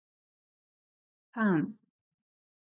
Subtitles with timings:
[1.33, 1.77] パン